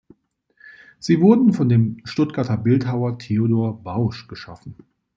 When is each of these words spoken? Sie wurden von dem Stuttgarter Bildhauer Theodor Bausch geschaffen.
Sie 0.97 1.21
wurden 1.21 1.53
von 1.53 1.69
dem 1.69 1.97
Stuttgarter 2.05 2.57
Bildhauer 2.57 3.19
Theodor 3.19 3.83
Bausch 3.83 4.27
geschaffen. 4.27 4.75